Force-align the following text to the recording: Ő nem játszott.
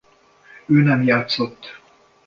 Ő 0.65 0.81
nem 0.81 1.01
játszott. 1.03 1.81